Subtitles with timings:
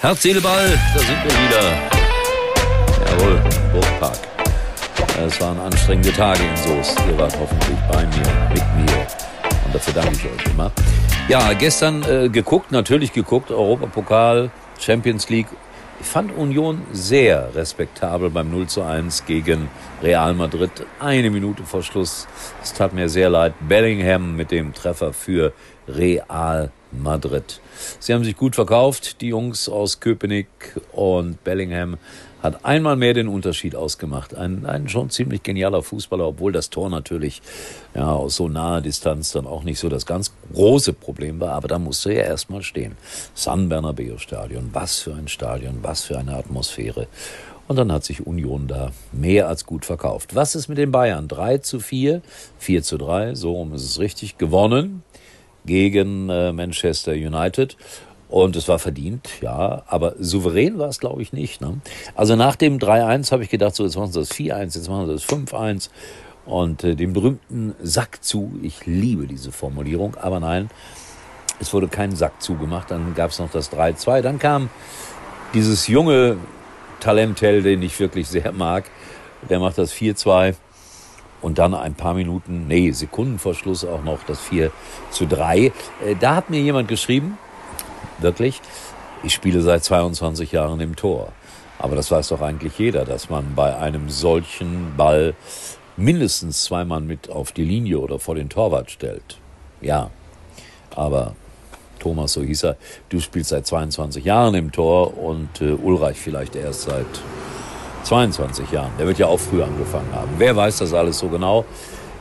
[0.00, 1.72] Herz, Seele, Ball, da sind wir wieder.
[3.10, 3.40] Jawohl,
[3.72, 4.18] Burgpark.
[5.26, 7.00] Es waren anstrengende Tage in Soest.
[7.08, 9.06] Ihr wart hoffentlich bei mir, mit mir.
[9.64, 10.70] Und dafür danke ich euch immer.
[11.28, 15.48] Ja, gestern äh, geguckt, natürlich geguckt, Europapokal, Champions League.
[15.98, 19.70] Ich fand Union sehr respektabel beim 0 zu 1 gegen
[20.02, 20.70] Real Madrid.
[21.00, 22.28] Eine Minute vor Schluss.
[22.62, 23.54] Es tat mir sehr leid.
[23.66, 25.54] Bellingham mit dem Treffer für
[25.88, 27.60] Real Madrid.
[27.98, 31.98] Sie haben sich gut verkauft, die Jungs aus Köpenick und Bellingham
[32.42, 34.34] hat einmal mehr den Unterschied ausgemacht.
[34.34, 37.42] Ein, ein schon ziemlich genialer Fußballer, obwohl das Tor natürlich
[37.94, 41.68] ja, aus so naher Distanz dann auch nicht so das ganz große Problem war, aber
[41.68, 42.96] da musste er erstmal stehen.
[43.34, 47.08] San Bernabeo Stadion, was für ein Stadion, was für eine Atmosphäre.
[47.68, 50.36] Und dann hat sich Union da mehr als gut verkauft.
[50.36, 51.26] Was ist mit den Bayern?
[51.26, 52.22] 3 zu 4,
[52.58, 55.02] 4 zu 3, so rum ist es richtig, gewonnen
[55.66, 57.76] gegen äh, Manchester United.
[58.28, 61.60] Und es war verdient, ja, aber souverän war es, glaube ich, nicht.
[61.60, 61.80] Ne?
[62.16, 65.06] Also nach dem 3-1 habe ich gedacht, so jetzt machen sie das 4-1, jetzt machen
[65.06, 65.90] sie das 5-1
[66.44, 68.58] und äh, den berühmten Sack zu.
[68.62, 70.70] Ich liebe diese Formulierung, aber nein,
[71.60, 72.90] es wurde kein Sack zugemacht.
[72.90, 74.22] Dann gab es noch das 3-2.
[74.22, 74.70] Dann kam
[75.54, 76.36] dieses junge
[77.00, 78.84] Talentel, den ich wirklich sehr mag.
[79.48, 80.54] Der macht das 4-2
[81.42, 84.70] und dann ein paar Minuten, nee, Sekunden vor Schluss auch noch das 4
[85.10, 85.58] zu 3.
[85.58, 85.72] Äh,
[86.18, 87.38] da hat mir jemand geschrieben,
[88.18, 88.60] wirklich,
[89.22, 91.32] ich spiele seit 22 Jahren im Tor.
[91.78, 95.34] Aber das weiß doch eigentlich jeder, dass man bei einem solchen Ball
[95.96, 99.38] mindestens zwei Mann mit auf die Linie oder vor den Torwart stellt.
[99.80, 100.10] Ja,
[100.94, 101.34] aber
[101.98, 102.76] Thomas, so hieß er,
[103.08, 107.06] du spielst seit 22 Jahren im Tor und äh, Ulreich vielleicht erst seit
[108.06, 108.92] 22 Jahren.
[108.98, 110.30] Der wird ja auch früh angefangen haben.
[110.38, 111.64] Wer weiß das alles so genau?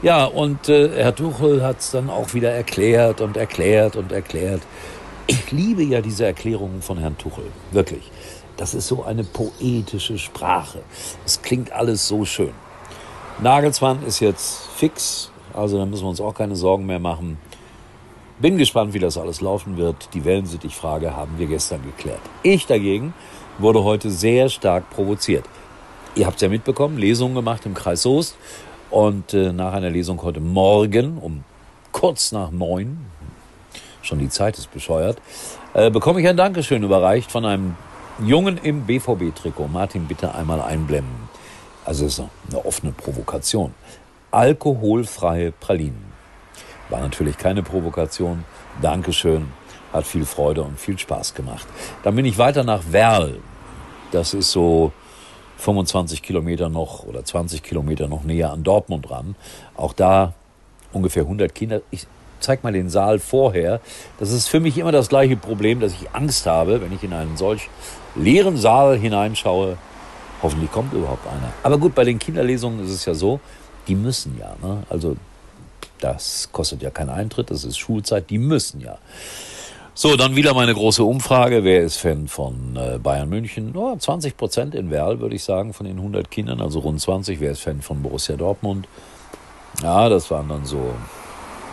[0.00, 4.62] Ja, und äh, Herr Tuchel hat es dann auch wieder erklärt und erklärt und erklärt.
[5.26, 7.44] Ich liebe ja diese Erklärungen von Herrn Tuchel.
[7.70, 8.10] Wirklich.
[8.56, 10.80] Das ist so eine poetische Sprache.
[11.26, 12.52] Es klingt alles so schön.
[13.42, 17.36] Nagelsmann ist jetzt fix, also da müssen wir uns auch keine Sorgen mehr machen.
[18.38, 20.08] Bin gespannt, wie das alles laufen wird.
[20.14, 22.20] Die Wellensittich-Frage haben wir gestern geklärt.
[22.42, 23.12] Ich dagegen
[23.58, 25.44] wurde heute sehr stark provoziert.
[26.16, 28.36] Ihr habt es ja mitbekommen, Lesungen gemacht im Kreis Soest.
[28.90, 31.42] Und äh, nach einer Lesung heute Morgen um
[31.90, 32.98] kurz nach neun,
[34.00, 35.18] schon die Zeit ist bescheuert,
[35.72, 37.74] äh, bekomme ich ein Dankeschön überreicht von einem
[38.24, 39.66] Jungen im BVB-Trikot.
[39.66, 41.28] Martin, bitte einmal einblenden.
[41.84, 43.74] Also ist eine offene Provokation.
[44.30, 46.12] Alkoholfreie Pralinen.
[46.90, 48.44] War natürlich keine Provokation.
[48.80, 49.48] Dankeschön.
[49.92, 51.66] Hat viel Freude und viel Spaß gemacht.
[52.04, 53.40] Dann bin ich weiter nach Werl.
[54.12, 54.92] Das ist so
[55.58, 59.34] 25 Kilometer noch oder 20 Kilometer noch näher an Dortmund ran.
[59.76, 60.34] Auch da
[60.92, 61.80] ungefähr 100 Kinder.
[61.90, 62.06] Ich
[62.40, 63.80] zeig mal den Saal vorher.
[64.18, 67.12] Das ist für mich immer das gleiche Problem, dass ich Angst habe, wenn ich in
[67.12, 67.68] einen solch
[68.14, 69.78] leeren Saal hineinschaue.
[70.42, 71.52] Hoffentlich kommt überhaupt einer.
[71.62, 73.40] Aber gut, bei den Kinderlesungen ist es ja so,
[73.88, 74.54] die müssen ja.
[74.62, 74.82] Ne?
[74.90, 75.16] Also
[76.00, 78.98] das kostet ja keinen Eintritt, das ist Schulzeit, die müssen ja.
[79.96, 81.62] So, dann wieder meine große Umfrage.
[81.62, 83.76] Wer ist Fan von äh, Bayern München?
[83.76, 87.38] Oh, 20 Prozent in Werl, würde ich sagen, von den 100 Kindern, also rund 20.
[87.38, 88.88] Wer ist Fan von Borussia Dortmund?
[89.84, 90.96] Ja, das waren dann so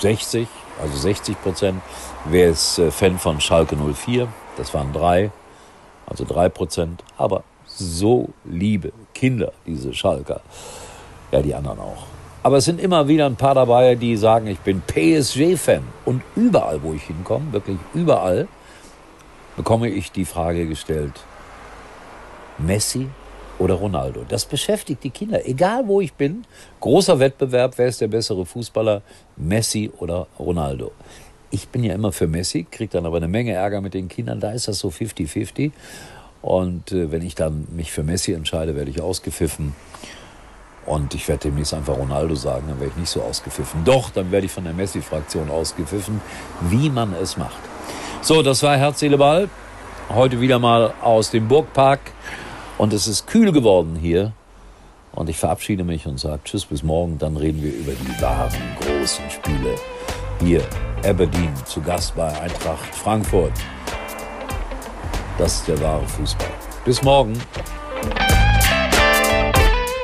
[0.00, 0.46] 60,
[0.82, 1.80] also 60 Prozent.
[2.26, 4.28] Wer ist äh, Fan von Schalke 04?
[4.58, 5.30] Das waren drei,
[6.04, 7.02] also drei Prozent.
[7.16, 10.42] Aber so liebe Kinder, diese Schalker.
[11.30, 12.11] Ja, die anderen auch.
[12.42, 15.84] Aber es sind immer wieder ein paar dabei, die sagen, ich bin PSG-Fan.
[16.04, 18.48] Und überall, wo ich hinkomme, wirklich überall,
[19.56, 21.12] bekomme ich die Frage gestellt,
[22.58, 23.08] Messi
[23.60, 24.24] oder Ronaldo?
[24.28, 26.44] Das beschäftigt die Kinder, egal wo ich bin.
[26.80, 29.02] Großer Wettbewerb, wer ist der bessere Fußballer,
[29.36, 30.90] Messi oder Ronaldo?
[31.50, 34.40] Ich bin ja immer für Messi, kriege dann aber eine Menge Ärger mit den Kindern,
[34.40, 35.70] da ist das so 50-50.
[36.40, 39.74] Und äh, wenn ich dann mich für Messi entscheide, werde ich ausgepfiffen.
[40.84, 43.84] Und ich werde demnächst einfach Ronaldo sagen, dann werde ich nicht so ausgepfiffen.
[43.84, 46.20] Doch, dann werde ich von der Messi-Fraktion ausgepfiffen,
[46.62, 47.58] wie man es macht.
[48.20, 49.48] So, das war Herz, Seele, Ball.
[50.08, 52.00] Heute wieder mal aus dem Burgpark.
[52.78, 54.32] Und es ist kühl geworden hier.
[55.12, 57.18] Und ich verabschiede mich und sage Tschüss bis morgen.
[57.18, 59.76] Dann reden wir über die wahren großen Spiele.
[60.40, 60.62] Hier,
[61.04, 63.52] Aberdeen, zu Gast bei Eintracht Frankfurt.
[65.38, 66.48] Das ist der wahre Fußball.
[66.84, 67.34] Bis morgen.